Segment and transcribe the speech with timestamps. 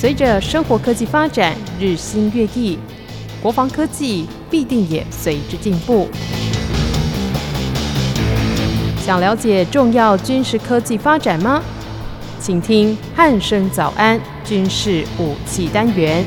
[0.00, 2.78] 随着生活科技发展日新月异，
[3.42, 6.08] 国防科技必定也随之进步。
[9.04, 11.62] 想了解重要军事科技发展吗？
[12.40, 16.24] 请听汉声早安军事武器单元。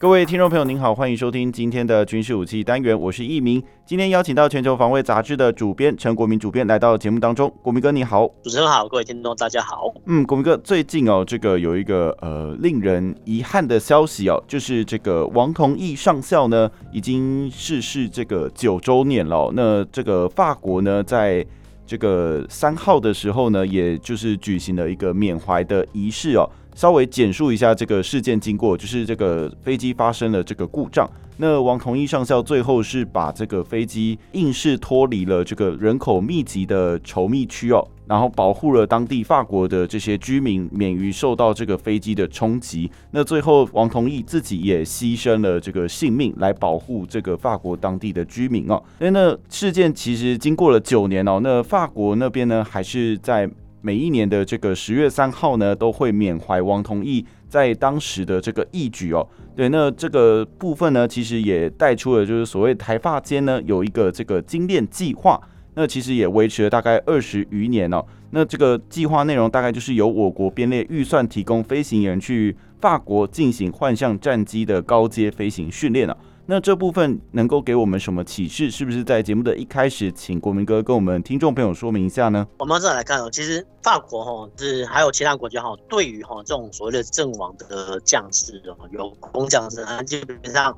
[0.00, 3.62] 各位听众朋友，您好，欢迎收听今天的军事武器单元，我是易明。
[3.84, 7.52] 今天邀请到《全球防卫杂志》的主编陈国民主编来到节目当中。
[7.60, 8.26] 国民哥，你好！
[8.42, 9.92] 主持人好，各位听众大家好。
[10.06, 19.52] 嗯，国民哥，最近哦，这个有一个呃令人遗憾的消息哦，就是这个王同义上校呢已经逝世这个九周年了哦。
[19.54, 21.44] 那这个法国呢，在
[21.86, 26.48] 这个三号的时候呢，也就是举行了一个缅怀的仪式哦。
[26.74, 31.08] 稍微简述一下这个事件经过，就是这个飞机发生了这个故障。
[31.36, 42.90] 那王同义上校最后是把这个飞机硬是脱离了这个人口密集的稠密区哦，然后保护了当地法国的这些居民免于受到这个飞机的冲击。
[43.10, 48.82] 那最后王同义自己也牺牲了这个性命来保护这个法国当地的居民哦。
[48.98, 53.48] 那那事件其实经过了九年哦，那法国那边呢还是在。
[53.82, 59.26] 每一年的这个十月三号呢，都会缅怀王同义在当时的这个义举哦。
[59.56, 65.40] 对，那这个部分呢，其实也带出了就是所谓台法间呢有一个这个精炼计划，
[65.74, 68.04] 那其实也维持了大概二十余年哦。
[68.30, 76.16] 那这个计划内容大概就是由我国编列预算，提供飞行员去法国进行幻象战机的高阶飞行训练了。
[76.50, 78.72] 那这部分能够给我们什么启示？
[78.72, 82.44] 是不是在节目的一开始，请国民哥跟我们听众朋友说明一下呢？
[82.58, 90.76] 我们再来看哦，其实法国哈是还有其他国家哈，对于哈这种所谓的阵亡的将士哦，有功将士啊，基本上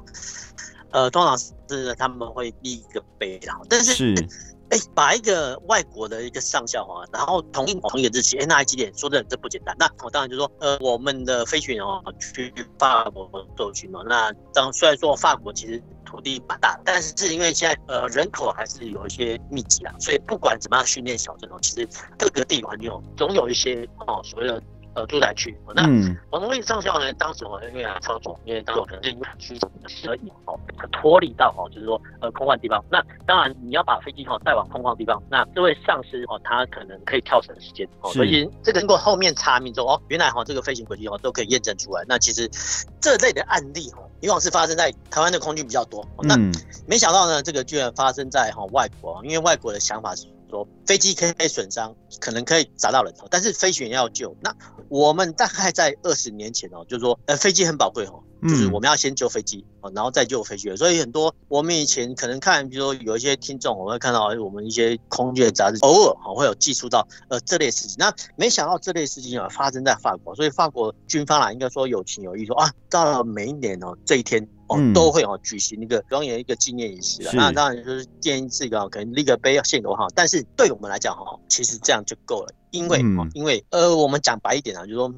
[0.90, 3.94] 呃通常是他们会立一个碑哈，但是。
[4.14, 4.28] 是
[4.72, 8.90] 哎，把一个外国的一个上校哈，然后同一同一个日期，哎，那几点？
[8.96, 9.76] 说的这不简单。
[9.78, 14.02] 那我当然就说，呃，我们的飞行员哦去法国受训嘛。
[14.06, 21.86] 那当虽然说法国其实土地蛮大，但是是因为现在呃人口还是有一些密集啊，所以不管怎么样训练小镇哦，其实
[22.18, 24.62] 各个地方有总有一些哦所谓的。
[24.94, 25.56] 呃，住宅区。
[25.74, 25.82] 那
[26.30, 27.12] 我们为上校呢？
[27.14, 30.58] 当时哦，因为啊，操作，因为当时可能是因为机场的所以哦，
[30.92, 32.84] 脱离到哦，就是说呃空旷地方。
[32.90, 38.10] 那当然你要把飞机哦带往空旷地方，那这位上司哦，他可能可以跳绳的时间哦。
[38.12, 42.04] 所以这个经过后面查明之后哦，原来哈这个飞行轨迹哦都可以验证出来。
[42.06, 42.48] 那其实
[43.00, 46.06] 这类的案例哦，以往是发生在台湾的空军比较多。
[46.22, 46.36] 那
[46.86, 50.26] 没想到呢，这个居然发生在哈外国，因为外国的想法是。
[50.52, 54.36] 说飞机可以损伤，可能可以砸到人头，但是飞行员要救。
[54.42, 54.54] 那
[54.88, 60.76] 我们大概在二十年前哦， 就是说，呃，飞机很宝贵哦，就是我们要先救飞机哦，然后再救飞行员。
[60.76, 67.96] 所以很多我们以前可能看，比如说有一些听众，我会看到我们一些空军的杂志，偶尔哈会有记述到呃这类事情。
[67.98, 74.46] 那没想到这类事情啊发生在法国，所以法国军方啦应该说有情有义，说啊到了每一年哦这一天。
[74.92, 83.00] 都会哦举行一个庄严一个纪念仪式，那当然就是建议这个可能立个碑献个哈，但是对我们来讲哈，其实这样就够了，因为
[83.34, 85.14] 因为呃我们讲白一点啊，就是说。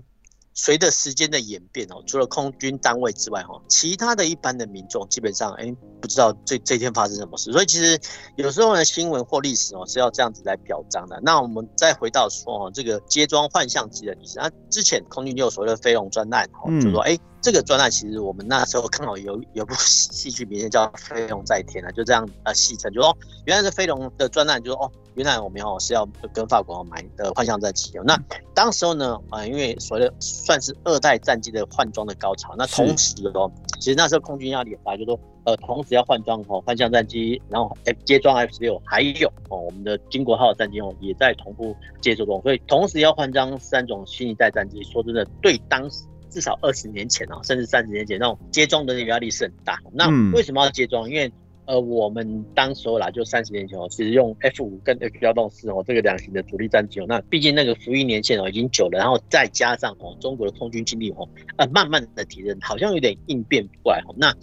[0.57, 7.99] 随着时间的演变哦，除了空军单位之外哈，其他的一般的民众基本上哎不知道这这天发生什么事，所以其实
[8.37, 11.21] 有时候呢新闻或历史哦是要这样子来表彰的。
[11.25, 24.91] 那我们再回到说哦这个接装幻象机的历史，那之前空军就有所谓的飞龙专案哦，就说哎这个专案其实我们那时候刚好有有部戏剧名叫《飞龙在天》啊，就这样呃戏称，就说原来是飞龙的专案，就说哦。
[25.17, 28.21] 原来我们哦是要跟法国买的幻象战机哦，那
[28.53, 37.73] 当时候呢啊，因为所谓的算是二代战机的换装的高潮，那同时哦，其实那时候空军压力很大，就说呃同时要换装哦幻象战机，然后
[38.05, 46.03] 接装 F 十六，还有哦我们的金国号战机哦也在同步接收中，所以同时要换装三种新一代战机，说真的，对当时
[46.35, 49.79] 至少二十年前哦，甚至三十年前那种接装的压力是很大。
[49.93, 51.09] 那为什么要接装？
[51.09, 51.31] 因为
[51.67, 64.35] 呃，我们当时候啦，就三十年前哦，其实用 F 五跟 F 幺六四哦，这个两型的主力战机哦，那毕竟那个服役年限哦已经久了，然后再加上哦中国的空军经历哦，呃慢慢的提升，好像有点应变不过来哦，那。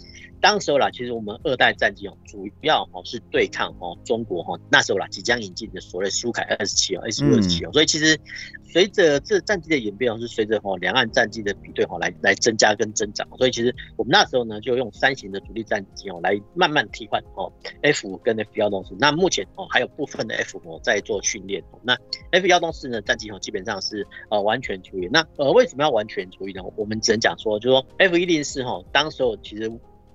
[0.42, 8.18] 当时候啦，其实我们二代战机哦，主要哦是对抗哦中国哈那时候啦即将引进的所谓苏凯二十七哦 S 五二十七哦，所以其实
[8.64, 17.52] 随着这战机的演变哦，是随着哦两岸战机的比对哦来来增加跟增长，所以其实我们那时候呢就用三型的主力战机哦来慢慢替换哦
[17.82, 21.96] F 五跟 F 幺零四，那目前哦还有部分的 F 五在做训练哦，那
[22.32, 26.62] F 幺零四呢战机哦基本上是呃完全除役，那呃为什么要完全除役呢？
[26.74, 29.70] 我们只能讲说，就是说 F 一零四哈当时候其实。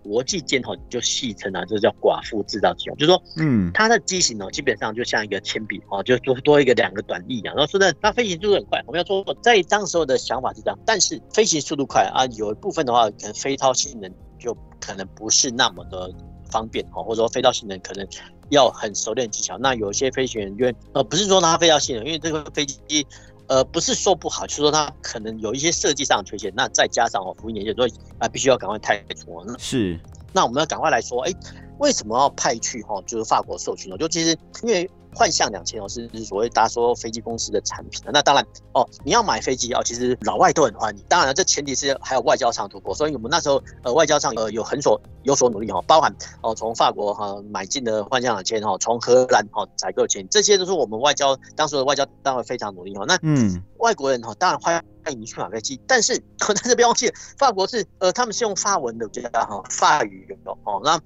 [0.07, 7.53] 国际间哈就戏称啊，这叫寡妇制造机，就是说，嗯，它的机型哦基本上就像一个铅笔哦，就多多一个两个短翼啊。
[7.53, 14.09] 然后说呢，它飞行速度很快，我们要说在当时候的想法是这样，但是飞行速度快啊，有一部分的话可能飞操性能
[14.39, 16.09] 就可能不是那么的
[16.49, 18.07] 方便哦，或者说飞操性能可能
[18.49, 19.57] 要很熟练技巧。
[19.57, 23.05] 那有些飞行员因为呃不是说他飞到性能，因为这个飞机。
[23.47, 26.53] 呃，不是说不好，就是说它可能有一些设计上的缺陷。
[26.55, 29.43] 那再加上哦，服役年限，所以啊，必须要赶快汰除。
[29.45, 29.99] 那是，
[30.33, 31.37] 那我们要赶快来说，哎、欸，
[31.79, 33.01] 为什么要派去哈？
[33.05, 33.97] 就是法国受训呢？
[33.97, 34.89] 就其实因为。
[35.17, 38.03] 幻象两千哦，是所谓大家说飞机公司的产品。
[38.13, 41.03] 那当然哦，你要买飞机哦，其实老外都很欢迎。
[41.09, 42.93] 当然了，这前提是还有外交上突破。
[42.93, 53.03] 所以我们那时候呃，外交上呃有很所有所努力哈，包含哦从法国哈买进的幻象两千哈，从荷兰哈采购钱，这些都是我们外交当时的外交单位非常努力哈。
[53.07, 60.79] 那嗯，外国人哈当然欢迎你去买飞机，但是 但是不要忘记法国是呃他们是用法文的国家哈，法语的哦。
[60.83, 60.99] 那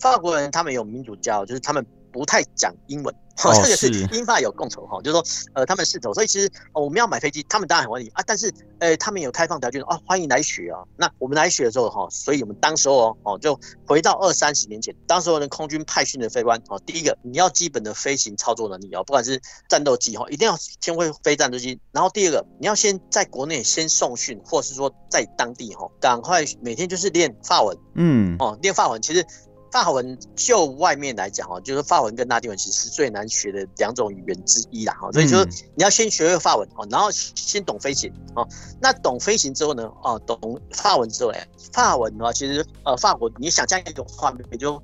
[0.00, 3.14] 法国人他们有民主教，就是他们不太讲英文。
[3.44, 5.24] 哦，这个是英法有共同哈，就是说，
[5.54, 10.84] 呃，他们是走，所以其实我们要买飞机，他们当然很欢迎啊，但是，呃，他们有开放条件啊，欢迎来学啊。
[10.96, 21.80] 那我们来学的时候哈，所以我们当时候哦，就回到二三十年前，当时候的空军派训的飞官哦，第一个你要基本的飞行操作能力哦，不管是战斗机哈，一定要先会飞战斗机。
[21.90, 29.26] 然后第二个，你要先在国内先送训，或是说在当地哈，赶快每天就是练法文，嗯，哦，练法文，其实。
[29.72, 38.46] 法文就外面来讲哦，就是法文跟拉丁文其实是最难学的两种语言之一啦哈，所以就是你要先学会法文哦，然后先懂飞行哦。
[38.80, 44.80] 那懂飞行之后呢，哦，懂法文之后哎，法文的话其实呃法国你想象一种画面就。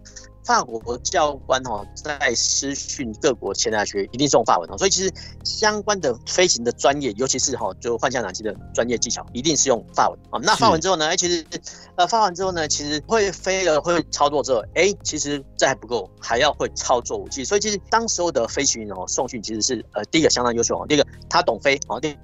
[0.49, 5.13] 法国教官哈在师训各国前来学，一定是用法文哦，所以其实
[5.45, 10.41] 相关的飞行的专业，尤其是哈就幻象两栖的专业技巧，一定是用法文啊。
[10.43, 11.45] 那法文之后呢，哎，其实
[11.97, 17.45] 呃发完之后呢，其实会飞了，会操作之后，哎，其实这还不够，还要会操作武器。
[17.45, 22.17] 所以其实当时候的飞行员哦，送训其实是呃第一个相当优秀哦，第一个他懂飞哦，第。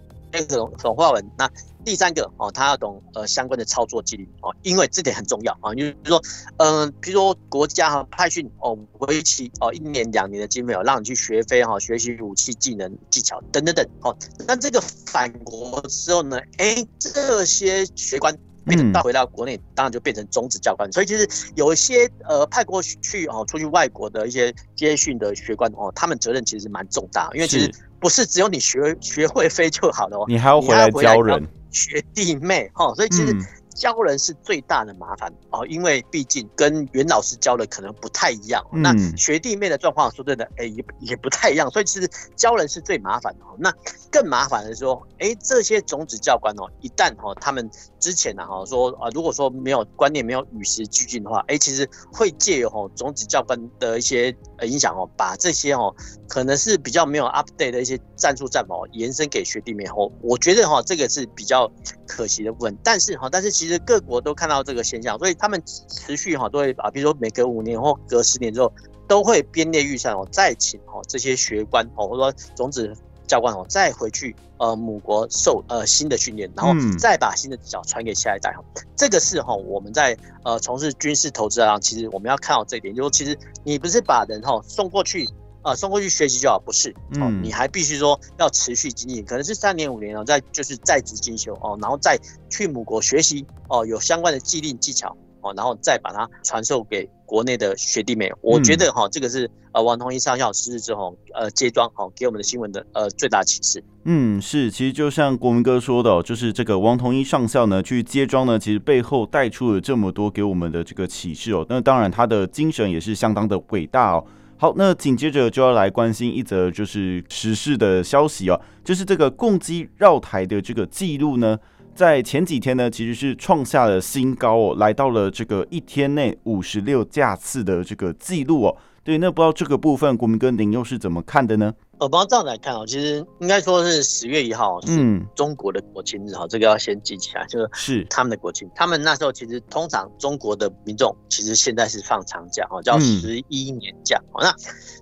[0.42, 1.48] 这种懂法文，那
[1.84, 5.74] 第三个哦，他要懂呃相关的操作纪律哦，因为这点很重要啊。
[5.74, 6.22] 就是说，
[6.56, 14.16] 嗯、呃，比如说国家哈派训哦，为期哦一年两年的经费哦，让你去学飞哈，学习武器技能技巧等等等哦。
[14.46, 18.36] 那这个返国之后呢，哎，这些学官。
[18.66, 20.90] 嗯，到回到国内，当然就变成中职教官。
[20.90, 27.70] 所以其实有一些呃派过去哦，出去外国的一些接训的学官哦，他们责任其实蛮重大，因为其实
[28.04, 33.34] 不是只有你学学会飞就好了哦，你还要回来教人学弟妹哈，所以其实。
[33.74, 38.64] 教人是最大的麻烦哦，因为毕竟跟袁老师教的可能不太一样。
[38.72, 41.68] 嗯、那学弟妹的状况说真的，哎、欸，也也不太一样。
[41.72, 43.40] 所以其实教人是最麻烦的。
[43.58, 43.74] 那
[44.12, 47.68] 更麻烦的是说，哎、欸，这些种子教官哦，一旦哦他们
[47.98, 55.94] 之前呢哈说啊，如果说没有观念，没有与时俱进的话，哎、欸，其实会借由哦种子教官的一些影响哦，把这些哦
[56.28, 61.70] 可能是比较没有 update 的一些战术战法哦延伸给学弟妹后，我觉得哈这个是比较
[62.06, 62.76] 可惜的部分。
[62.82, 63.74] 但是哈，但是其实。
[63.86, 68.72] 各国都看到这个现象，所以他们持续哈都会啊，比如说每隔五年或隔十年之后，
[69.06, 72.96] 都会编列预算哦，再请哦这些学官哦，或者说种子
[73.26, 78.62] 教官哦，再回去呃母国受呃新的训练，然后再把新的技巧传给下一代哈。
[78.96, 85.28] 这个是哈我们在呃从事军事投资上，其实我们要看到这一点，就是其实你不是把人哈送过去。
[85.64, 98.32] 啊、呃，送过去学习就好，不是，哦，你还必须说要持续经营，可能是三年五年哦，再就是在职进修哦，然后再去母国学习哦，有相关的技令技巧哦，然后再把它传授给国内的学弟妹。
[98.40, 103.84] 我觉得哈，这个是呃王同一上校失事之后呃接庄好给我们的新闻的呃最大启示。
[104.04, 111.64] 嗯，是，其实就像国民哥说的，就是这个王同一上校呢去接装呢，其实背后带出了这么多给我们的这个启示哦。
[111.68, 114.24] 那当然他的精神也是相当的伟大哦。
[114.56, 121.58] 好，那紧接着就要来关心一则就是时事的消息哦，就是这个共机绕台的这个记录呢，
[121.94, 128.76] 在前几天呢其实是创下了新高哦，来到了这个一天内五十六架次的这个记录哦。
[129.04, 131.72] 对，那不知道这个部分国民哥您又是怎么看的呢？
[131.98, 138.68] 呃，不要这样来看哦，其实应该说是十月一号是中国的国庆日哈，嗯、这个要先记起来，就是他们的国庆。
[138.74, 144.42] 他们那时候其实通常中国的民众其实现在是放长假哦，叫十一年假哦。
[144.42, 144.56] 嗯、那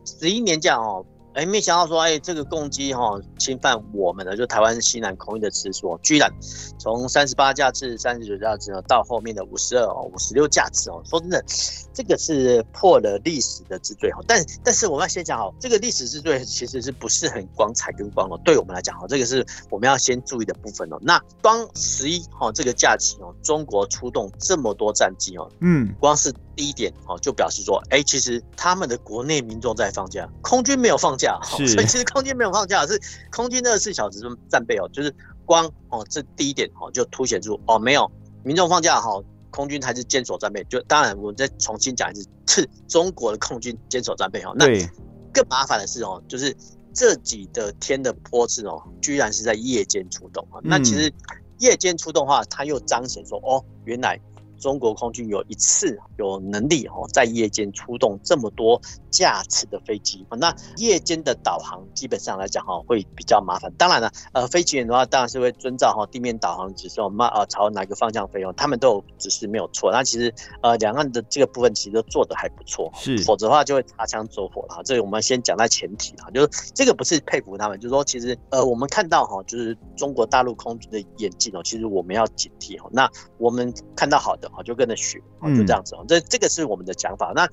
[0.05, 6.31] 十一年假哦，哎，没想到说，哎，这个攻击哈侵犯我们的就台湾西南空域的次数，居然
[6.79, 11.03] 从三十八架次、三十九架次呢，到后面的五十二哦、五十六架次哦。
[11.07, 11.43] 说真的，
[11.95, 14.21] 这个是破了历史的之最哈。
[14.27, 18.39] 但但是我们要先讲好，这个历史之最其实是不是很光彩跟光荣？
[18.45, 20.99] 对我们来讲哈，这个是我们要先注意的部分哦。
[21.01, 26.33] 那光十一哈这个假期哦，中国出动这么多战机哦，嗯，光是。
[26.55, 38.11] 第一点哦，就表示说，哎，其实他们的国内民众在放假，空军没有放假，所以其实空军没有放假，是空军二十四小时战备哦，就是光哦，这第一点哦，就凸显出哦，没有
[38.45, 39.11] 民众放假哈，
[39.51, 40.65] 空军还是坚守战备。
[40.65, 44.53] 就当然，我们再重新讲一次，是中国的空军坚守战备哦。
[44.57, 44.67] 那
[45.33, 46.55] 更麻烦的是哦，就是
[46.93, 50.61] 这几的天的波次哦，居然是在夜间出动啊。
[50.63, 51.13] 那其实
[51.59, 54.21] 夜间出动的话，它又彰显说哦，原来。
[54.63, 63.71] 中国空军有一次有能力哦，在夜间出动这么多架次的飞机，那夜间的导航基本上来讲哈，会比较麻烦。
[63.77, 69.91] 当然了，呃，飞行员的话当然是会遵照哈地面导航指示，我们啊朝哪个方向飞哦，他们都有指示没有错。
[69.91, 74.83] 那其实呃两岸的这个部分其实都做得还不错，是，否则的话就会擦枪走火了哈。
[74.85, 82.89] 这个我们先讲在前提啊，就是这个不是佩服他们，就是说其实呃我们看到哈，就是中国大陆空军的演进哦，其实我们要警惕哦。
[82.93, 84.52] 那我们看到好的。
[84.53, 85.19] 好，就跟着学，
[85.57, 86.05] 就这样子啊。
[86.07, 87.33] 这这个是我们的讲法。
[87.35, 87.49] 那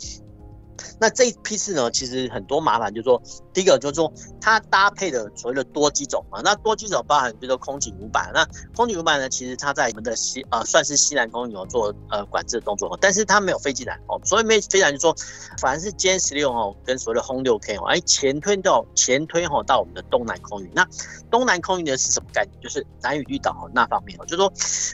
[0.99, 3.21] 那这一批次呢，其实很多麻烦，就是说，
[3.53, 8.45] 第一个就是说，它搭配的所谓的多机种啊，那多机种包含比如说空警五百，那
[8.75, 15.15] 空警五百呢，其实它在我们的西呃算是西南空域有做呃管制的动作，但是它没有飞机拦哦，所以没飞机拦就说，
[15.61, 20.87] 反而是歼十六哦跟所谓的轰六 K 哦，哎前推到前推吼到我们的东南空域，那
[21.29, 22.59] 东南空域呢是什么概念？
[22.61, 24.51] 就是兰屿绿岛哦那方面哦，就是说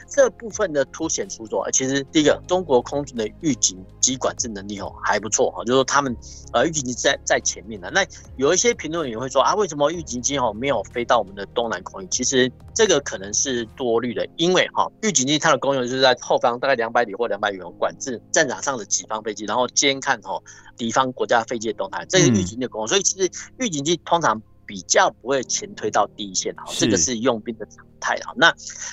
[0.08, 6.16] 这部分的凸显出说，其实第一个中国空军的预警机管制能力哦还不错哈，就说他们
[6.52, 8.04] 呃预警机在在前面的，那
[8.36, 12.08] 有一些评论也会说啊，为什么预警机哈没有飞到我们的东南空域？
[12.10, 20.42] 其实这个可能是多虑的，因为哈预警机它的功用就是在后方大概两百里或两百远管制战场上的己方飞机，然后监看哈
[20.76, 22.88] 敌方国家飞机的动态，这是预警的功用。
[22.88, 28.32] 所以其实预警机通常比较不会前推到第一线哈，这个是用兵的常态啊。
[28.34, 28.52] 那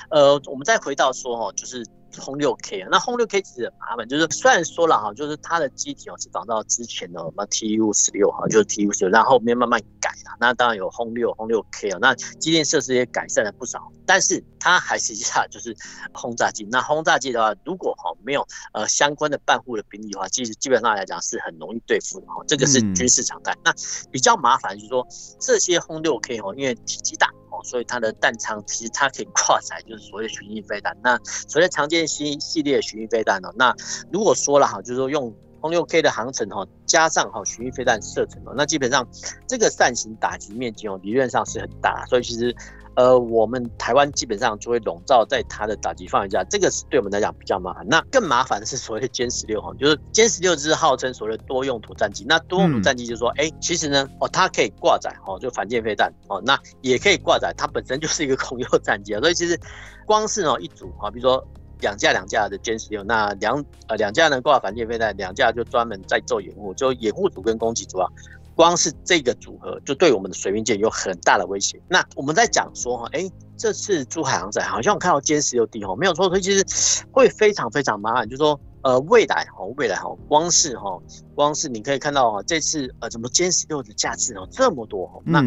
[0.09, 1.85] 呃，我们再回到说哈，就是。
[2.21, 10.37] 轰六 K 啊，那轰六 K 其实很麻烦，就是虽然说了哈，就是它的机体哦是仿照之前的什么 TU 十六哈，就是 TU 十六，然后后面慢慢改了。
[10.39, 15.75] 那当然有轰六、轰六 K 啊，那机电设施也改善了不少，但是它还是一下就是
[16.13, 16.67] 轰炸机。
[16.71, 23.55] 那轰炸机的话，如果哈没有呃相关的伴护的兵力的话，其实基本上来讲是很容易对付的哈，这个是军事常态。
[23.63, 23.73] 那
[24.11, 25.07] 比较麻烦就是说
[25.39, 27.29] 这些轰六 K 哦，因为体积大。
[27.63, 30.95] 所以它的弹仓其实它可以 挂载，就是所谓的巡弋飞弹。
[31.03, 33.49] 那所谓常见新系列巡弋飞弹呢？
[33.55, 33.75] 那
[34.11, 35.33] 如果说了哈，就是说用
[35.63, 39.07] 轰六 K 的航程哈，加上哈巡弋飞弹射程哦，那基本上
[39.47, 42.05] 这个扇形打击面积哦，理论上是很大。
[42.05, 42.53] 所以其实。
[42.95, 47.83] 呃，我们台湾基本上就会笼罩在它的打击范围下，这个是对我们来讲比较麻烦。
[47.87, 52.23] 那更麻烦的是所谓的歼十六哈，就是歼十六是号称所谓的多用途战机。
[52.29, 59.19] 那多用途战机就是说，哎、嗯，其实呢，哦，它可以挂载哦，就反舰飞弹哦，那也可以挂载，它本身就是一个空 优战机啊。
[59.19, 59.59] 所以其实
[60.05, 61.43] 光是哦一组啊，比如说
[61.83, 64.41] 两架两架的歼十六，那两呃两架呢？
[64.41, 68.07] 挂反舰飞弹，两架就专门在做掩护，就掩护组跟攻击组啊。
[68.55, 71.81] 光是这个组合就对我们的水面舰有很大的威胁。
[71.87, 76.63] 那我们在讲说哈，哎，这次珠海航展好像我看到歼十六 D 哈，没有错，所以其实
[77.11, 78.29] 会非常非常麻烦。
[78.29, 80.99] 就是说呃，未来哈，未来哈，光是哈，
[81.33, 85.19] 光是你可以看到哈，这次呃，怎么歼十六的架次哦这么多哈？
[85.25, 85.41] 那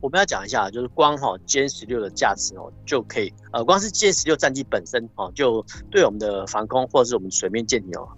[0.00, 8.08] 我们要讲一下，就是光哈歼十六的价值哦就可以呃，光是歼十六战机本身哦，就对我们的防空或者是我们水面舰艇哦。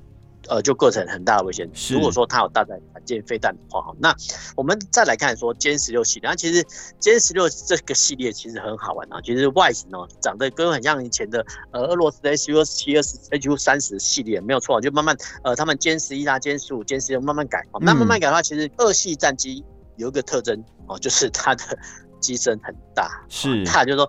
[0.49, 1.71] 呃，就构成很大的危险。
[1.91, 4.13] 如果说它有搭载反舰飞弹的话，哈，那
[4.57, 6.65] 我们再来看说歼十六系列，那其实
[6.99, 17.65] 歼十六这个系列其实很好玩啊，其实外形哦长得跟很像以前的呃俄罗斯的 Su 二十七、二十 Hu 三十系列没有错，就慢慢呃他们歼十一啦、歼十五、歼十六慢慢改。
[17.81, 19.63] 那慢慢改的话，其实二系战机
[20.01, 21.65] 有一个特征哦，就是它的
[22.21, 24.09] 机身很大，是它就是说。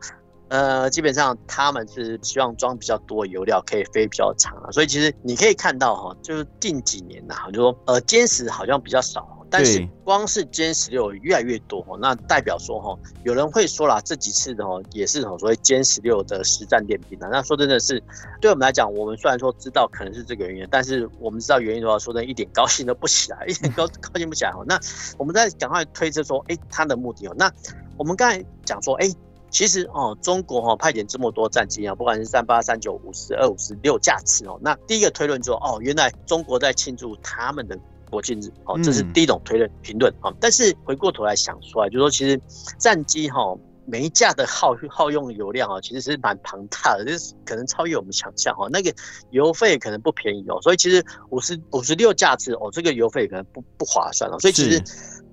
[0.53, 4.67] 呃，基本上他们是希望装比较多油料，可以飞比较长啊。
[4.69, 17.27] 所以其实你可以看到哈，就是近几年呐，就说呃歼十好像比较少，但是光是歼十六越来越多，那代表说哈，有人会说啦，这几次的哈也是所谓歼十六的实战点评啊。
[17.29, 18.01] 那说真的是，
[18.39, 24.63] 对我们来讲，我们虽然说知道可能是这个原因，但是我们知道原因的话，说真的一点高兴都不起来， 一点高高兴不起来哈。
[24.65, 24.79] 那
[25.17, 27.51] 我们再赶快推测说，哎，他的目的哦，那
[27.97, 29.11] 我们刚才讲说，哎。
[29.53, 37.77] 其实哦，中国哈派遣这么多战机啊，不管是三八、三九、五十二、五十六架次哦，那第一个推论说哦，原来中国在庆祝他们的
[38.11, 40.31] 国庆日，哦，这是第一种推论评论啊。
[40.39, 42.39] 但是回过头来想出来，就是说其实
[42.77, 43.57] 战机哈。
[43.87, 48.69] 每一架的耗耗用油量啊，其实是蛮庞大的，就是可能超越我们想象哦。
[48.71, 48.93] 那个
[49.31, 54.39] 油费可能不便宜哦，所以其实五十五十六架次哦，这个油费可能不不划算哦。
[54.39, 54.81] 所以其实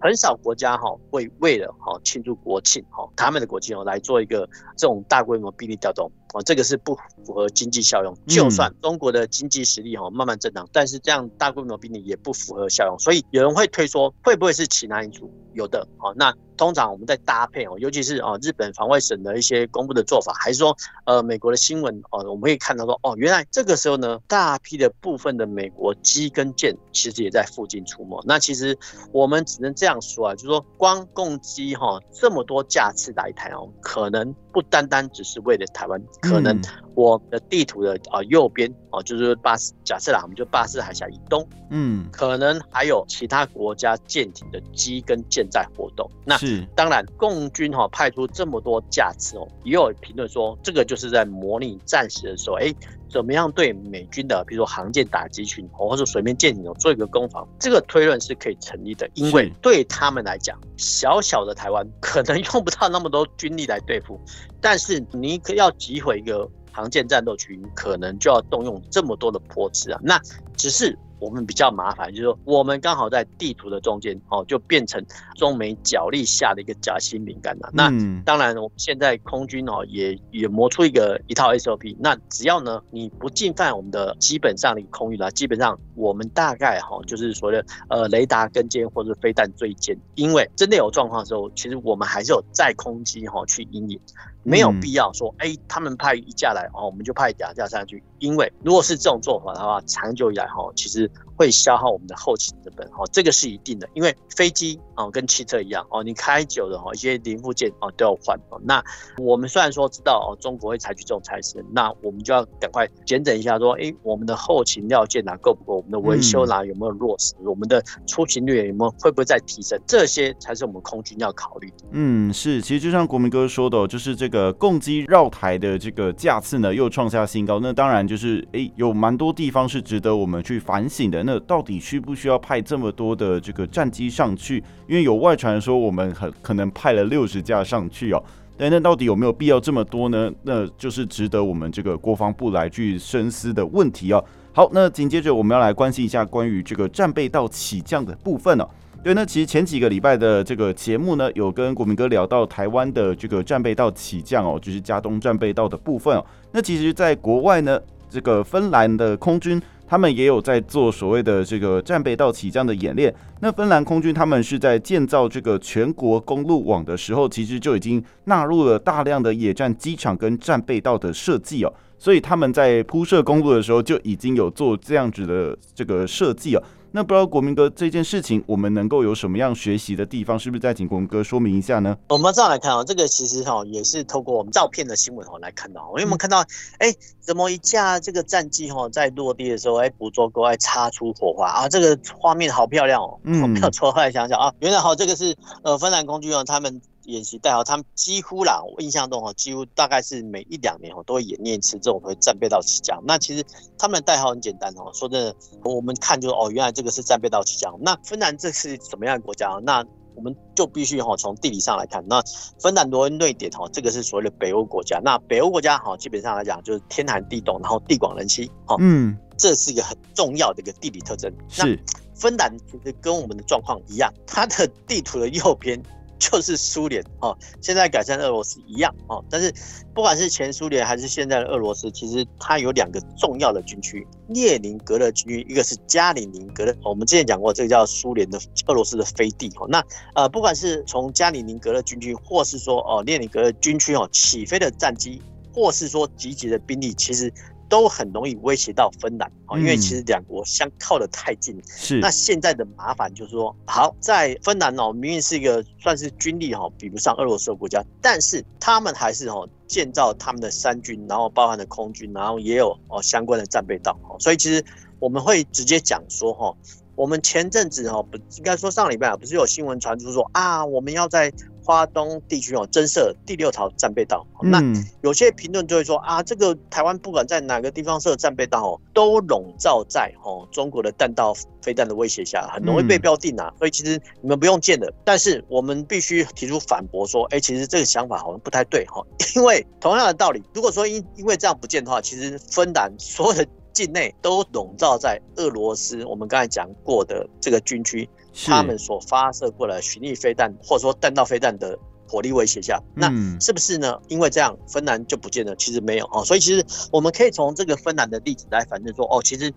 [0.00, 8.14] 很少国家哈会为了哈庆祝国庆哈他们的国庆哦来做一个这种大规模兵力调动哦，这个是不符合经济效用。
[8.26, 12.98] 就算中国的经济实力哈慢慢增长，但是这样大规模兵力也不符合效用。
[12.98, 15.30] 所以有人会推说，会不会是其他因素？
[15.54, 16.34] 有的哦，那。
[16.58, 28.20] 通常我们在搭配哦，尤其是哦日本防卫省的一些公布的做法，还是说呃美国的新闻哦，我们可以看到说哦，原来这个时候呢，大批的部分的美国机跟舰其实也在附近出没。
[28.26, 28.76] 那其实
[29.12, 36.60] 我们只能这样说啊，就是说光共机哈这么多架次来台哦，可能不单单只是为了台湾，可能
[36.94, 46.10] 我的地图的啊右边哦，就是巴士，假设啦，我们就巴士海峡以东，嗯，可能还有其他国家舰艇的机跟舰在活动。
[46.24, 52.74] 那是，当然，共军哈派出这么多架次哦，也有评论说，这个就是在模拟战时的时候，哎，
[53.08, 64.20] 怎么样对美军的，比如说航舰打击群或者水面舰艇做一个攻防，这个推论是可以成立的，因为对他们来讲，小小的台湾可能用不到那么多军力来对付，
[64.60, 70.20] 但是你可要击毁一个航舰战斗群，可能就要动用这么多的波次啊，那
[70.56, 70.98] 只是。
[71.20, 75.04] 我们比较麻烦，就是说我们刚好在地图的中间，哦，就变成
[75.36, 77.70] 中美角力下的一个夹心饼干了。
[77.72, 77.90] 那
[78.24, 81.96] 当然，我们现在空军哦也也磨出一个一套 SOP。
[81.98, 89.96] 那只要呢你不进犯我们的基本上的空域啦，基本上我们大概哈就是所谓的呃雷达跟监或者飞弹追歼。
[90.14, 94.00] 因为真的有状况的时候，其实我们还是有在空机哈去因应。
[94.48, 98.02] 没有必要说，哎，他们派一架来，哦，我们就派两架上去。
[98.18, 103.88] 因为如果是这种做法的话，长久以来哈，其实会消耗我们的后勤成本，哦，这个是一定的。
[103.94, 108.60] 因为飞机哦，跟汽车一样，哦，你开久了哦，一些零部件哦都要换哦。
[108.64, 108.82] 那
[109.18, 115.76] 我们虽然说知道哦，中国会采取这种态势，那我们就要赶快检整一下，说，哎，我们的后勤料件哪够不够？
[115.76, 117.34] 我们的维修哪有没有落实？
[117.44, 119.78] 我们的出勤率有没有会不会再提升？
[119.86, 121.84] 这些才是我们空军要考虑的。
[121.92, 124.38] 嗯，是，其实就像国民哥说的，就是这个。
[124.38, 127.58] 呃，共机绕台的这个架次呢，又创下新高。
[127.58, 131.24] 那当然就是，哎、欸，有蛮多地方是值得我们去反省的。
[131.28, 134.64] 那到底需不需要派这么多的这个战机上去？
[134.86, 138.22] 因为有外传说我们很可能派了六十架上去哦。
[138.56, 140.32] 但那到底有没有必要这么多呢？
[140.42, 144.24] 那就是值得我们这个国防部来去深思的问题哦。
[144.52, 148.66] 好，那紧接着我们要来关心一下关于这个战备道起降的部分哦。
[149.04, 156.26] 对，那其实前几个礼拜的这个节目呢，有跟国民哥聊到台湾的这个战备道起降哦，就是加东战备道的部分哦。
[156.50, 163.12] 那其实，在国外呢，这个芬兰的空军他们也有在做所谓的这个战备道起降的演练。
[163.40, 176.62] 那芬兰空军他们是在建造这个全国公路网的时候，其实就已经纳入了大量的野战机场跟战备道的设计哦，所以他们在铺设公路的时候就已经有做这样子的这个设计哦。
[176.98, 180.36] 那不知道国民哥这件事情，我们能够有什么样学习的地方？
[180.36, 181.96] 是不是再请国民哥说明一下呢？
[182.08, 186.44] 我们这样来看啊，这个其实哈也是透过我们照片的新闻哦来看到，因为我们看到，
[186.78, 193.16] 哎，怎么一架这个战机哈在落地的时候，哎，捕捉钩，哎，擦出火花啊，这个画面好漂亮哦。
[193.22, 193.48] 嗯。
[193.48, 196.82] 没有错，后来想想啊，原来好这个是呃芬兰空军哦他们。
[197.08, 203.02] 演习代号，他们几乎啦，我印象中哈，几乎大概是每一两年哦都会演练一次这种会战备道起降。
[203.06, 203.42] 那其实
[203.78, 207.74] 他们的代号很简单哦，说真的，我们看就哦，原来这个是战备道起降。
[207.80, 209.48] 那芬兰这是什么样的国家？
[209.62, 209.82] 那
[210.14, 212.22] 我们就必须哈从地理上来看，那
[212.60, 215.00] 芬兰、挪威、瑞典哈，这个是所谓的北欧国家。
[215.02, 221.32] 那北欧国家哈，基本上来讲就是天寒地冻，然后地广人稀哈，嗯，这是一个很重要的一个地理特征。
[221.48, 221.78] 是
[222.14, 225.80] 芬兰其实跟我们的状况一样，它的地图的右边。
[226.18, 229.24] 就是苏联哦，现在改善俄罗斯一样哦。
[229.30, 229.52] 但是
[229.94, 236.74] 不管是前苏联还是现在的俄罗斯，其实它有两个重要的军区：列宁格勒军区，一个是加里宁格勒。
[236.84, 239.66] 我们之前讲过，这个叫苏联的俄罗斯的飞地哦。
[239.68, 239.82] 那
[240.14, 245.22] 呃，不管是从加里宁格勒军区，或是说哦列宁格勒军区哦起飞的战机，
[245.54, 247.32] 或是说集结的兵力，其实。
[247.68, 251.60] 都很容易威胁到芬兰啊，因为其实两国相靠得太近。
[251.66, 263.98] 是，那现在的麻烦就是说，好在芬兰哦，明明是一个算是军力哈比不上俄罗斯的国家，但是他们还是哦建造他们的三军，然后包含了空军，然后也有哦相关的战备道。
[264.18, 264.64] 所以其实
[264.98, 266.54] 我们会直接讲说哈，
[266.96, 271.32] 我们前阵子哈不应该说上礼拜啊，不是有新闻传出说啊，我们要在。
[271.68, 274.26] 花东地区哦增设第六条战备道。
[274.40, 274.58] 那
[275.02, 283.52] 有些评论就会说啊，这个台湾不管在哪个地方设战备道哦，都笼罩在哦中国的弹道飞弹的威胁下，很容易被标定啊。
[283.58, 289.04] 所以其实你们不用建的，但是我们必须提出反驳说，哎，其实这个想法好像不太对哈。
[289.36, 298.08] 因为同样的道理，如果说因因为这样不建的话，其实芬兰所有的境内都笼罩在俄罗斯我们刚才讲过的这个军区。
[298.46, 303.98] 他们所发射过来巡弋飞弹，或者说弹道飞弹的火力威胁下，那是不是呢？
[304.08, 305.54] 因为这样，芬兰就不见了？
[305.56, 306.24] 其实没有哦。
[306.24, 309.52] 所以其实我们可以从这个芬兰的例子来反证说，哦，其实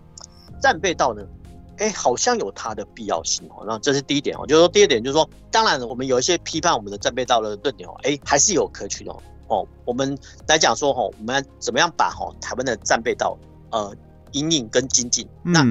[0.60, 1.22] 战备道呢，
[1.78, 3.64] 哎，好像有它的必要性哦。
[3.66, 9.14] 那这是第一点哦，就是说第二点就是说，当然我们有一些批判我们的战备道的论点哦，哎，还是有可取的
[9.48, 9.66] 哦。
[9.84, 13.38] 我们来讲说哦，我们怎么样把哈台湾的战备道
[13.70, 13.94] 呃
[14.32, 15.28] 因应跟精进？
[15.44, 15.64] 那。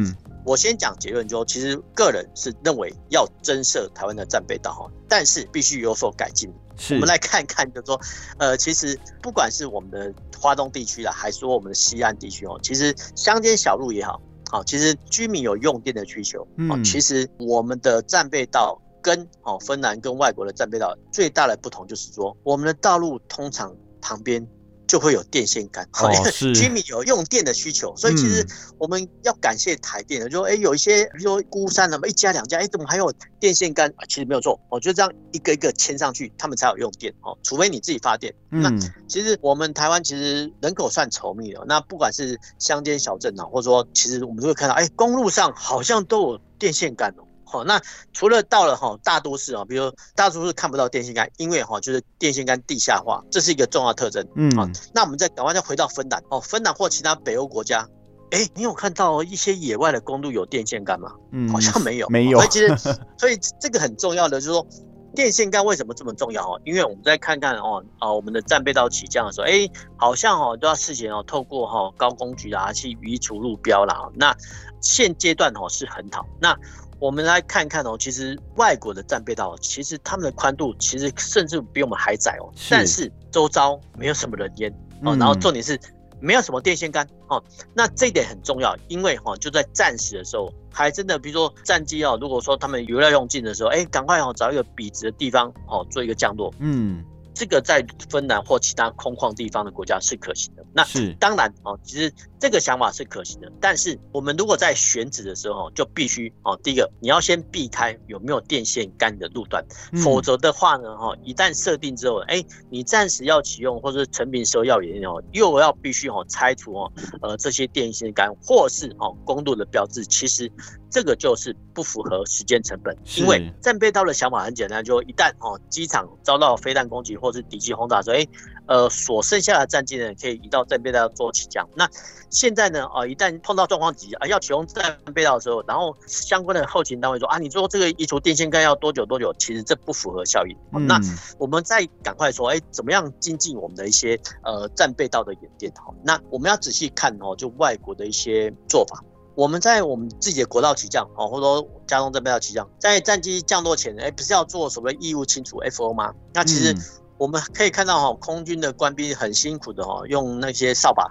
[0.43, 6.52] 我先讲结论，就其实个人是认为要增设台湾的战备道哈，但是必须有所改进。
[6.89, 8.02] 我们来看看，就是说，
[8.39, 14.19] 呃，其实不管是我们的华东地区啦，还是说我们的西岸地区哦，其实乡间小路也好，
[14.50, 16.47] 好，其实居民有用电的需求。
[16.58, 24.47] 嗯，其实我们的战备道跟哦芬兰跟外国的战备道最大的不同就是说，我们的道路通常旁边。
[24.92, 25.88] 就会有电线杆，
[26.54, 28.46] 居民有用电的需求，所以其实
[28.78, 33.90] 我们要感谢台电的，就说哎，有一些比如说孤山那么一家两家，哎，怎么还有电线杆？
[34.10, 37.38] 其实没有错，我就这样一个一个牵上去，他们才有用电哦。
[37.42, 38.34] 除非你自己发电。
[38.50, 38.70] 嗯、那
[39.08, 47.24] 其实我们台湾其实人口算稠密的，那不管是乡间小镇啊，或者说其实我们都会看到，哎，公路上好像都有电线杆哦。
[47.52, 47.82] 好，那
[48.14, 54.26] 除了到了哈大都市啊，比如大都市看不到电线杆，因为哈就是电线杆地下化，这是一个重要特征。
[54.36, 57.86] 嗯，好，那我们再赶快再回到芬兰哦，芬兰或其他北欧国家，
[58.32, 61.12] 哎，你有看到一些野外的公路有电线杆吗？
[61.34, 62.40] 嗯，好像没有，没有。
[62.40, 62.78] 所以其实，
[63.18, 64.66] 所以这个很重要的就是说，
[65.14, 66.62] 电线杆为什么这么重要哦？
[66.64, 74.10] 因为我们再看看哦，啊，我们的战备道起降的时候，哎，好像哦都要事前哦透过哈高工局啊去移除路标啦。
[74.16, 74.34] 那
[74.80, 76.58] 现阶段哦是很好，那。
[77.02, 84.72] 我们来看看哦，其实外国的战备道，其实他们的宽度其实甚至比我们还窄哦，但是周遭没有什么人烟
[85.04, 85.80] 哦，然后重点是
[86.20, 97.04] 没有什么电线杆哦，那这一点很重要，因为哈就在战时的时候，还真的比如说战机哦，如果说他们油料用尽的时候，哎，赶快哦找一个笔直的地方哦做一个降落，嗯。
[97.34, 100.63] 这个在芬兰或其他空旷地方的国家是可行的。
[100.74, 103.52] 那是当然哦，其实这个想法是可行的。
[103.60, 109.63] 但是我们如果在选址的时候，就必须哦，第一个你要先避开有没有电线杆的路段，
[110.04, 116.91] 否则的话呢，哈，一旦设定之后，哎，你暂时要启用或者成品时候要延哦，又要必须哦拆除哦，
[117.22, 120.52] 呃这些电线杆或是哦公路的标志，其实。
[120.92, 128.28] 这个就是不符合时间成本，因为战备道的想法很简单，就一旦哦机场遭到飞弹攻击或是敌机轰炸，说哎
[128.68, 131.68] 呃所剩下的战机呢可以移到战备道做起降。
[131.76, 131.90] 那
[132.30, 139.34] 现在呢啊一旦碰到状况急啊要启用战备道的时候，然后相关的后勤单位说啊你做这个移除电线杆要多久多久？
[139.40, 140.54] 其实这不符合效益。
[140.74, 141.00] 嗯、那
[141.38, 145.72] 我们再赶快说哎怎么样精进我们的一些呃战备道的演练？
[145.78, 149.02] 好，那我们要仔细看哦，就外国的一些做法。
[149.36, 156.13] 我们在我们自己的国道起降，哦，或者说加东这边要起降，在战机降落前，哎，不是要做所谓异物清除 FO 吗？
[156.34, 156.76] 那其实
[157.17, 161.10] 我们可以看到，哈，空军的官兵很辛苦的，哈，用那些扫把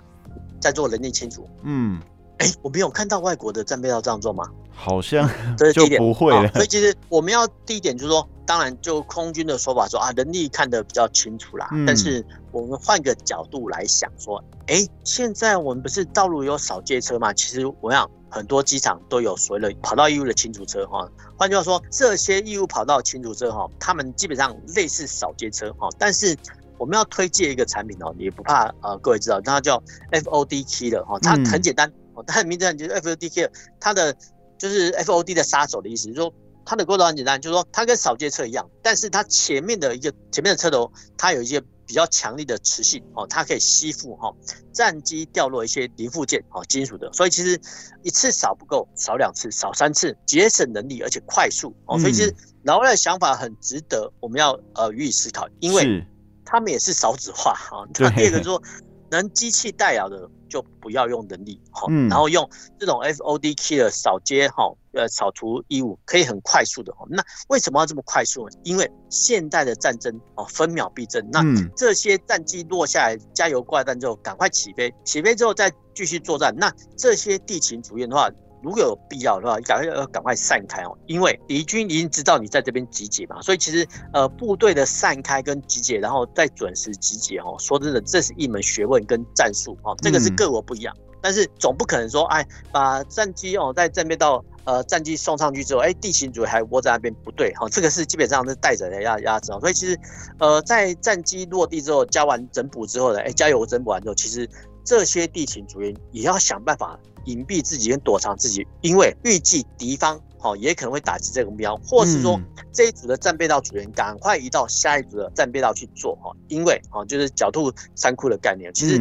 [0.61, 1.49] 在做人力清除。
[1.63, 2.01] 嗯，
[2.41, 4.45] 哎，我没有看到外国的战备要这样做吗？
[4.73, 6.51] 好像 这就不会了。
[6.53, 11.69] 所以其实我们要第一点就是说，当然就空军的说法说啊，人力看得比较清楚啦。
[11.87, 14.43] 但是我们换个角度来想说。
[14.67, 17.33] 哎，现在我们不是道路有扫街车嘛？
[17.33, 21.05] 其实我想很多机场都有所谓的跑道义务的清除车哈。
[21.37, 25.89] 换句话说，这些义务跑道清除车哈，他们基本上类似扫街车哈。
[25.99, 26.37] 但是
[26.79, 34.17] 我们要推荐一个产品哦，你不怕呃各位知道，它叫 FOD Killer 哈，它很简单哦，它的名字很就是 FOD Killer，它的
[34.59, 41.63] 就是 FOD 的杀手的意思，就是说它的构造很简单，就是说它跟扫街车一样，但是它前面的一个前面的车头它有一些。
[41.87, 44.33] 比较强力的磁性哦，它可以吸附哈
[44.73, 47.61] 战机掉落一些零附件哦，金属的，所以其实
[48.05, 56.07] 一次扫不够，扫两次，扫三次，节省能力而且快速哦，所以其实老外的想法很值得我们要呃予以思考，因为
[56.45, 57.85] 他们也是少子化哈。
[57.99, 58.63] 那第二个说。
[59.11, 62.47] 能机器代劳的就不要用人力，好，然后用
[62.79, 67.07] 这种 FOD killer 扫街哈，呃，扫除衣物可以很快速的哈。
[67.09, 68.59] 那为什么要这么快速呢？
[68.65, 71.27] 因为现代的战争哦，分秒必争。
[71.31, 71.43] 那
[71.77, 76.55] 这些战机落下来，加油挂弹之后，赶快起飞，起飞之后再继续作战。
[76.57, 78.29] 那这些地勤组员的话，
[78.63, 99.99] 如果有必要的话，赶快要赶快散开哦，因为敌军已经知道你在这边集结嘛，所以其实呃部队的散开跟集结，然后再准时集结哦，说真的，这是一门学问跟战术哦，这个是各国不一样，嗯、但是总不可能说哎把战机哦在这边到呃战机送上去之后，哎地形组还窝在那边不对哈，这个是基本上是带着的压压制哦，所以其实
[100.39, 104.49] 呃在战机落地之后加完整补之后呢，哎加油整补完之后，其实
[104.91, 106.99] 这些地勤组员也要想办法。
[107.27, 112.41] 隐蔽自己跟躲藏自己，因为预计敌方哦也可能会打击这个目标，或是说
[112.73, 118.99] 这一组的战备道组员赶快移到下一组的战备道去做哈，因为哦就是狡兔三窟的概念，其实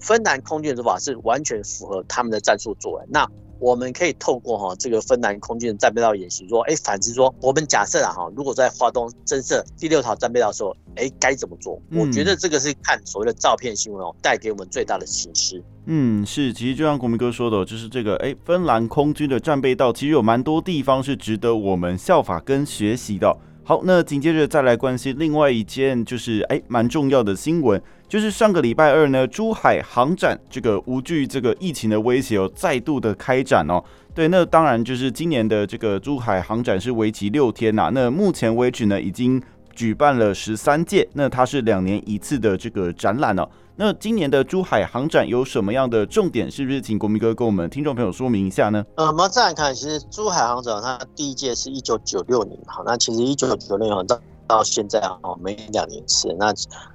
[0.00, 3.04] 芬兰空军的做法是完全符合他们的战术作为。
[3.06, 11.80] 那我们可以透过哈这个芬兰空军的战备道演习说，哎，反之说我们假设啊哈，如果在华东增设第六条战备道的时候，哎该怎么做？
[11.92, 15.62] 我觉得这个是看所谓的照片新闻哦带给我们最大的启示。
[15.86, 23.36] 嗯，是，其实就像国民哥说的，就是这个，哎，芬兰空军的战备道，其实有蛮多地方是值得我们效法跟学习的。
[23.68, 27.78] 好，那紧接着再来关心另外一件，就是哎，蛮重要的新闻，
[28.08, 33.84] 就是上个礼拜二呢，珠海航展这个无惧这个疫情的威胁哦，再度的开展哦。
[34.14, 39.38] 对，那当然就是今年的这个珠海航展是为期六天呐，那目前为止呢，已经
[39.74, 43.46] 举办了十三届，那它是两年一次的这个展览哦。
[43.80, 46.50] 那今年的珠海航展有什么样的重点？
[46.50, 48.84] 是不是请国民哥跟我们听众朋友说明一下呢？
[48.96, 56.34] 呃，我们再来看，其实珠海航展它第一届是一九九六年，好，那其实一九九六年到到现在啊，每两年一次。
[56.36, 56.52] 那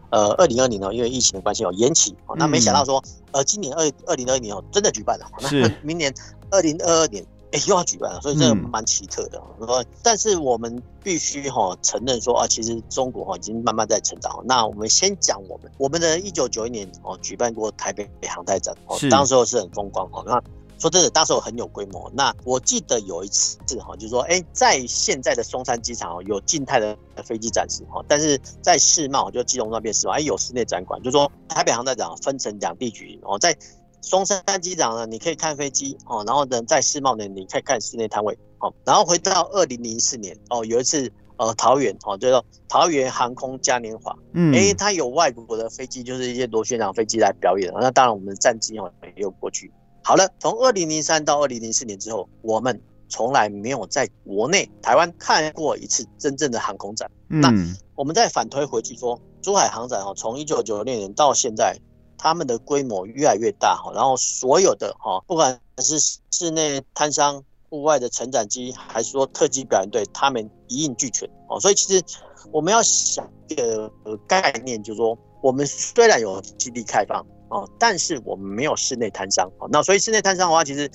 [0.10, 2.14] 呃，二零二零呢，因为疫情的关系哦，延期。
[2.36, 5.26] 那没想到说，呃，今年二二零二一年哦，真的举办了。
[5.40, 6.14] 那明年
[6.52, 7.26] 二零二二年。
[7.54, 9.40] 哎，又要举办了，所以这个蛮奇特的。
[9.60, 14.44] 说，但是我们必须哈承认说啊，其实中国哈已经慢慢在成长。
[14.46, 20.24] 那我们先讲我们，我们的一九九一年哦举办过台北航太展，哦，当时候是很风光哦。
[20.26, 20.42] 那
[20.80, 22.12] 说真的，当时候很有规模。
[22.16, 33.56] 那我记得有一次哈，就是说，哎，在现在的松山机场哦有静态的飞机展示哈，但是在世贸就基隆那边是吧，哎有室内展馆，就是说台北航太展分成两地举行哦，在。
[34.04, 38.72] 松山机场呢，你可以看飞机哦，然后呢，在世贸呢，你可以看室内摊位哦。
[38.84, 47.72] 然后回到二零零四年哦，有一次呃桃园哦，叫做桃园航空嘉年华，嗯，哎，它有外国的飞机，就是一些螺旋桨飞机来表演。
[47.80, 49.72] 那当然，我们的战机哦也有过去。
[50.04, 57.10] 好了，从二零零三到二零零四年之后，我们从来没有在国内台湾看过一次真正的航空展。
[57.30, 57.50] 嗯，那
[57.96, 61.78] 我们再反推回去说，珠海航展哦，从一九九六年到现在。
[62.24, 66.00] 他们的规模越来越大哈，然后所有的哈，不管是
[66.32, 71.60] 室内摊商、户外的成长机，还是说特技表演队，他们一应俱全哦。
[71.60, 72.02] 所以其实
[72.50, 73.92] 我们要想一个
[74.26, 79.68] 概念，就是说，我们虽然有基地开放哦，但是我们没有室内摊商哦。
[79.70, 80.90] 那所以室内摊商的话，其实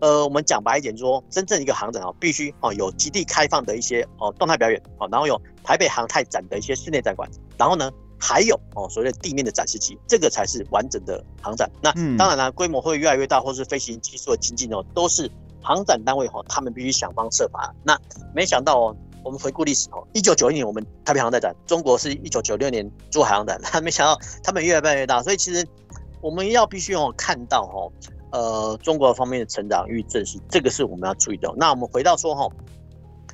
[0.00, 7.90] 呃，我们讲白一点说，说真正一个航展哦，必须哦有基地开放的一些哦动态表演哦，然后有台北航太展的一些室内展馆，然后呢。
[8.18, 11.70] 还有哦，所谓的地面的展示机，这个才是完整的航展。
[11.82, 15.30] 那当然了，规模会越来越大，或是飞行技术的精进哦，都是
[15.62, 17.74] 航展单位哦，他们必须想方设法。
[17.82, 17.98] 那
[18.34, 25.22] 没想到哦，我们回顾历史哦，一九九一年我们台北航太展，中国是一九九六年珠海航展，那 没想到他们越来越大。
[25.22, 25.66] 所以其实
[26.22, 27.92] 我们要必须哦看到哦，
[28.30, 31.52] 呃，中国方面的成长与振兴，这个是我们要注意的。
[31.56, 32.48] 那我们回到说哈，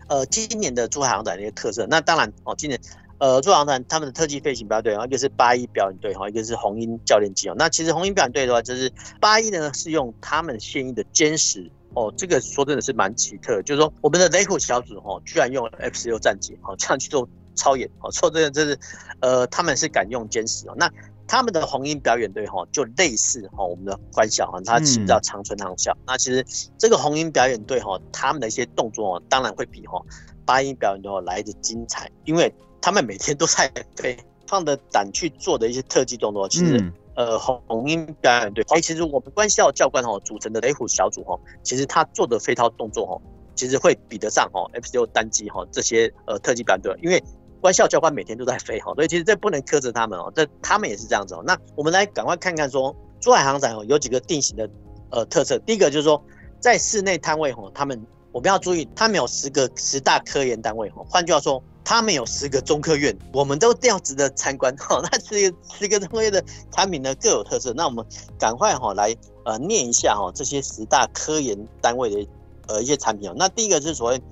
[0.08, 2.80] 呃，今年的珠海航展的一个特色，那当然哦，今年。
[3.20, 7.54] 呃，珠海航团他们的特技飞行表演队，然后一个是八一表演队，哈，一个是红鹰教练机哦。
[7.58, 18.78] 那其实红鹰表演队的话，就是八一呢是用他们现役的歼十哦，这个说真的是蛮奇特，就是说我们的雷虎小组哈，居然用 F 十六战机哦这样去做操演哦，说真的这是
[19.20, 20.74] 呃他们是敢用歼十哦。
[20.78, 20.90] 那
[21.26, 25.94] 他们的红鹰表演队哈，就类似哈我们的官校哈，它起叫长春航校。
[26.06, 26.42] 那其实
[26.78, 30.00] 这个红鹰表演队哈，他们的一些动作哦，当然会比哈
[30.46, 32.50] 八一表演队来的精彩，因为。
[32.80, 34.16] 他们每天都在对
[34.46, 43.22] 放的胆去做的一些特技动作，其实，嗯、呃，红红鹰表演队，哎，其实我们官校教官哦组成的雷虎小组哦，其实他做的飞套动作哦，
[43.54, 47.22] 其实会比得上哦 F 十六单机哈这些呃特技表演队，因为
[47.60, 51.44] 官校教官每天都在飞哈，所以其实这不能苛责他们哦，这他们也是这样子哦。
[51.46, 54.68] 那我们来赶快看看说，珠海航展哦有几个定型的
[55.10, 56.20] 呃特色，第一个就是说
[56.58, 61.62] 在室内摊位哦，他们我们要注意，他们有十个十大科研单位哦，换句话说。
[61.84, 65.00] 他们有十个中科院，我们都要值得参观哈。
[65.10, 67.72] 那十个十个中科院的产品呢，各有特色。
[67.74, 68.04] 那我们
[68.38, 69.14] 赶快哈来
[69.44, 72.30] 呃念一下哈这些十大科研单位的
[72.68, 73.34] 呃一些产品哦。
[73.36, 74.22] 那第一个是所谓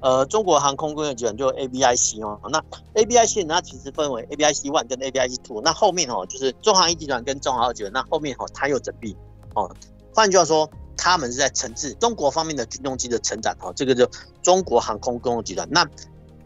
[0.00, 2.38] 呃中国航空工业集团，就 ABIC 哦。
[2.50, 2.62] 那
[2.94, 5.62] ABIC 它其实分为 ABIC One 跟 ABIC Two。
[5.62, 7.92] 那后面哦就是中航一集团跟中航二集团。
[7.92, 9.16] 那后面哦它又整并
[9.54, 9.74] 哦。
[10.14, 14.08] 换句话说，他们是在承制中国方面的军用机的成长哈，这个就
[14.42, 15.68] 中国航空工业集团。
[15.70, 15.86] 那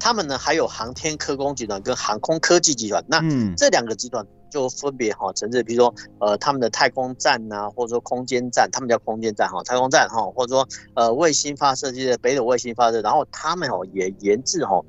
[0.00, 3.04] 他们呢还有航天科工集团跟航空科技集团。
[3.06, 3.20] 那
[3.56, 14.80] 这两个集团就分别哈承制，比如说呃他们的太空站呐、啊，或者说空间站，他们叫空间站哈，太空站哈，或者说呃卫星发射机的北斗卫星发射，然后他们哦也研制哈。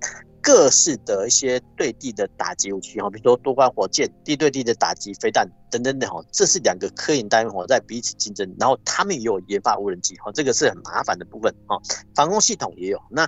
[0.44, 11.80] 各式的一些对地的打击武器哈，比如说多管火箭、地对地的打击飞弹等等等哈，这是两个科研单位哈在彼此竞争，然后他们也有研发无人机哈，这个是很麻烦的部分哈，
[12.16, 13.00] 防空系统也有。
[13.12, 13.24] 那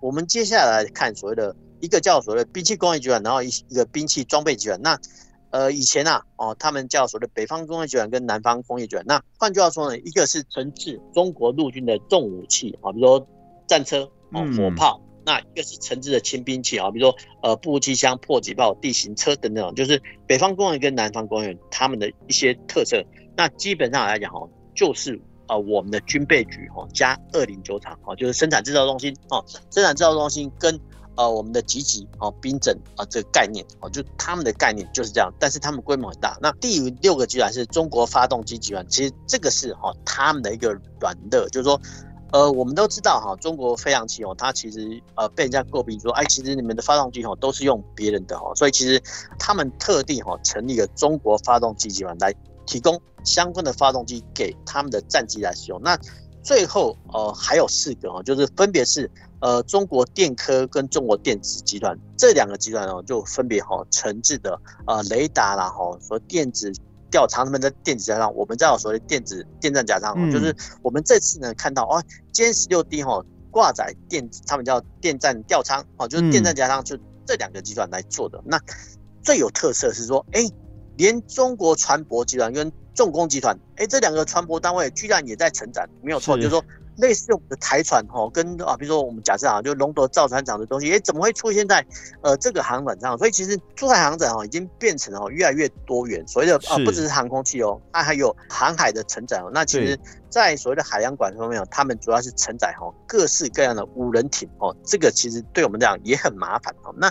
[0.00, 4.80] 我们接下来看所谓的一个叫所谓的兵器工业集团，然后一一个兵器装备集团。
[4.82, 4.98] 那
[5.50, 9.04] 呃以前啊哦，他们叫所谓的北方工业集团跟南方工业集团。
[9.06, 13.28] 那换句话说呢，一个是承制中国陆军的重武器啊，比如说
[13.66, 15.00] 战车哦、火炮。
[15.28, 23.04] 那一个是承制的轻兵器啊，比如说呃步机枪、迫击炮、地形车等等，就是北方工业跟南方工业他们的一些特色。
[23.36, 30.78] 那基本上来讲哦，就是呃我们的军备局哈加二零九厂哦，就是生产制造中心哦，生产制造中心跟
[31.16, 36.36] 呃我们的集集哦兵整啊这个概念哦，就他们的概念就是这样，但是他们规模很大。
[36.40, 41.80] 那第六个集团是中国发动机集团，其实这个是哈他们的一个软肋，就是说。
[42.32, 49.00] 呃，我们都知道哈，中国飞航器哦，它其实呃被人家诟病说，哎，其实你们的发动机哦都是用别人的哈，所以其实
[49.38, 52.34] 他们特地哈成立了中国发动机集团来
[52.66, 55.80] 提供相关的发动机给他们的战机来使用。
[55.82, 55.98] 那
[56.42, 66.72] 最后呃还有四个哦，就是分别是呃中国电科跟中国电子集团这两个集团哦，就分别哈承制的呃雷达啦哈和电子。
[67.08, 72.02] 吊舱他们的电子加上，我们叫所谓电子电站加上，嗯、就是我们这次呢看到哦，
[72.32, 78.38] 歼十六 D 哈挂载电，他们叫电站吊舱哦，就是电站加上，就这两个集团来做的。
[78.38, 78.60] 嗯、那
[79.22, 80.54] 最有特色是说，哎、欸，
[80.96, 86.64] 连中国船舶集团跟重工集团，哎、欸，这两个船舶单位居然也在成长，没有错，就是说。
[86.96, 91.84] 类似我们的台船哈，跟啊，比如说我们假设啊，就龙德造船厂的东西，哎，怎么会出现在
[92.22, 93.16] 呃这个航展上？
[93.18, 96.26] 所以其实珠海航展哦，已经变成了越来越多元。
[96.26, 99.50] 所谓的啊，不只是航空器哦，它还有航海的承载哦。
[99.52, 99.98] 那其实，
[100.30, 104.74] 在所谓的海洋馆方面，他们主要是承载哦各式各样的无人艇哦。
[104.84, 106.94] 这个其实对我们这样也很麻烦哦。
[106.96, 107.10] 那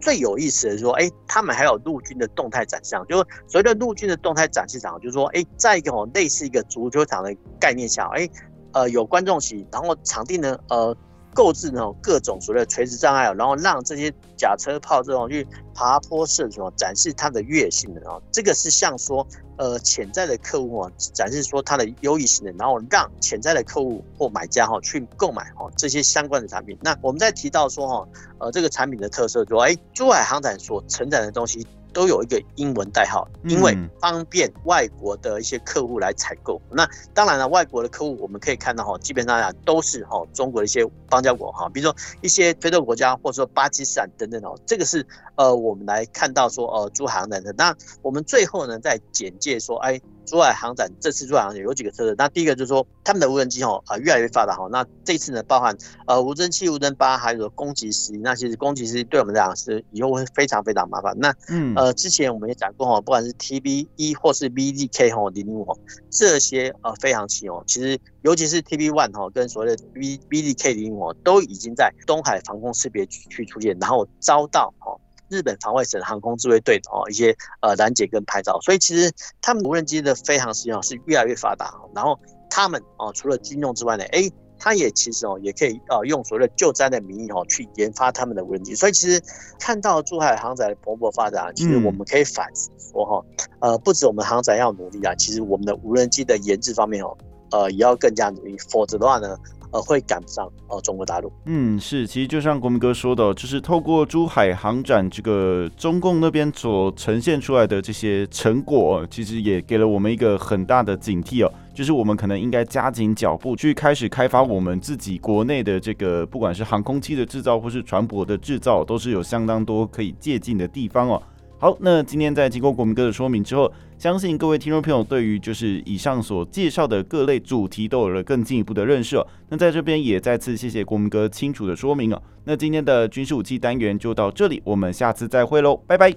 [0.00, 8.28] 最有意思的是说，哎，他们还有陆军的动态展示场，就是所谓的陆军的动态展示场，就是说，哎，在一个哦类似一个足球场的概念下，哎。
[8.72, 10.96] 呃，有观众席，然后场地呢，呃，
[11.34, 18.20] 购置那种各种所谓的垂直障碍，然后让这些假车炮这种去爬坡射出，展示它的越野性能啊。
[18.32, 26.78] 这个是像说，呃，潜在的客户啊，展示说它的优异性能，然后让潜在的客户或买家哈去购买哈这些相关的产品。
[26.80, 31.66] 那我们在提到说哈，呃，这个产品的特色，说，哎，珠海航展所承载的东西。
[31.92, 36.60] 都有一个英文代号，因为方便外国的一些客户来采购。
[36.70, 44.58] 嗯、那当然了，外国的客户我们可以看到哈，基本上啊都是哈中国的一些邦交国哈，比如说一些非洲国家或者说巴基斯坦等等哦。
[44.66, 47.52] 这个是呃我们来看到说呃珠海航展的。
[47.56, 50.00] 那我们最后呢再简介说，哎。
[50.26, 61.16] 珠海航展这次珠海航展有几个特色，那第一个就是说他们的无人机哦啊越来越发达哈，那这次呢包含呃无人七、无人八，还有攻击十一，那其实攻击十一对我们来讲是以后会非常非常麻烦。
[61.18, 65.66] 那嗯呃之前我们也讲过哈，不管是 TB 一或是 VDK 哈零零五
[66.10, 74.96] 这些呃飞行器哦，其实尤其是 TB one 哈跟所谓的 V VZK 零零五都已经在东海防空识别区出现，然后遭到哈。
[75.30, 81.72] 日本防卫省航空自卫队的哦一些呃拦截跟拍照，所以其实他们无人机的飞航实际上是越来越发达。
[81.94, 82.18] 然后
[82.50, 88.74] 他们哦除了军用之外呢，哎，他也其实哦也可以呃用所谓的救灾的名义哦去研发他们的无人机。
[88.74, 89.22] 所以其实
[89.58, 93.24] 看到珠海航展的蓬勃发展，其实我们可以反思说哈，
[93.60, 97.16] 呃不止我们航展要努力啊，其实我们的无人机的研制方面哦，
[97.52, 99.38] 呃也要更加努力，否则的话呢。
[99.72, 101.32] 呃，会赶上呃中国大陆。
[101.46, 121.22] 嗯，是，其实就像国民哥说的，就是透过珠海航展这个中共那边所呈现出来的这些成果，其实也给了我们一个很大的警惕哦，就是我们可能应该加紧脚步去开始开发我们自己国内的这个，不管是航空器的制造或是船舶的制造，都是有相当多可以借鉴的地方哦。
[121.60, 129.26] 好，那今天在经过国民哥的说明之后，相信各位听众朋友对于就是以上所介绍的各类主题都有了更进一步的认识哦。
[129.50, 132.22] 那在这边也再次谢谢国民哥清楚的说明哦。
[132.44, 135.98] 那今天的军事武器单元就到这里，我们下次再会喽，拜。
[135.98, 136.14] 拜。